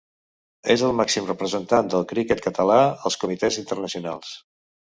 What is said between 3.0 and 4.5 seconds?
als comitès internacionals.